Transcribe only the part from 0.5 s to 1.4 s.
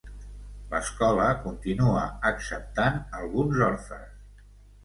L'escola